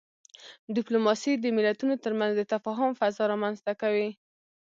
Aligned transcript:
ډيپلوماسي 0.75 1.33
د 1.37 1.45
ملتونو 1.57 1.95
ترمنځ 2.03 2.31
د 2.35 2.41
تفاهم 2.53 2.91
فضا 2.99 3.23
رامنځته 3.31 3.73
کوي. 3.81 4.09